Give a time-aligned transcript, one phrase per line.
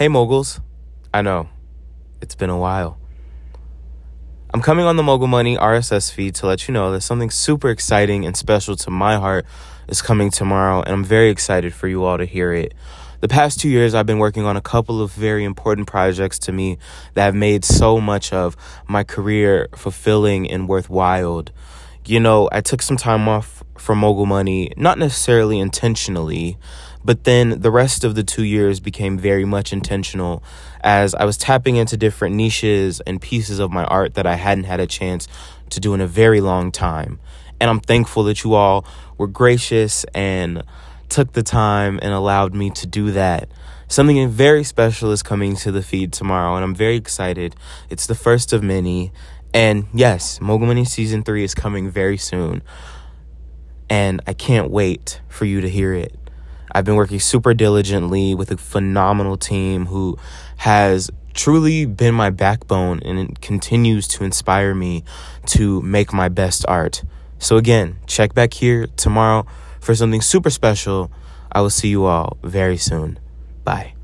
[0.00, 0.62] Hey, moguls.
[1.12, 1.50] I know,
[2.22, 2.98] it's been a while.
[4.54, 7.68] I'm coming on the Mogul Money RSS feed to let you know that something super
[7.68, 9.44] exciting and special to my heart
[9.88, 12.72] is coming tomorrow, and I'm very excited for you all to hear it.
[13.20, 16.52] The past two years, I've been working on a couple of very important projects to
[16.52, 16.78] me
[17.12, 18.56] that have made so much of
[18.88, 21.44] my career fulfilling and worthwhile.
[22.06, 26.58] You know, I took some time off from Mogul Money, not necessarily intentionally,
[27.02, 30.42] but then the rest of the two years became very much intentional
[30.82, 34.64] as I was tapping into different niches and pieces of my art that I hadn't
[34.64, 35.26] had a chance
[35.70, 37.18] to do in a very long time.
[37.58, 38.84] And I'm thankful that you all
[39.16, 40.62] were gracious and
[41.08, 43.48] took the time and allowed me to do that.
[43.88, 47.56] Something very special is coming to the feed tomorrow, and I'm very excited.
[47.88, 49.10] It's the first of many.
[49.52, 52.62] And yes, Mogul Money Season 3 is coming very soon.
[53.90, 56.16] And I can't wait for you to hear it.
[56.72, 60.16] I've been working super diligently with a phenomenal team who
[60.58, 65.04] has truly been my backbone and it continues to inspire me
[65.46, 67.02] to make my best art.
[67.38, 69.46] So, again, check back here tomorrow
[69.80, 71.10] for something super special.
[71.50, 73.18] I will see you all very soon.
[73.64, 73.94] Bye.